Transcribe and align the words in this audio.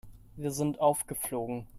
Wir 0.35 0.49
sind 0.49 0.79
aufgeflogen. 0.79 1.67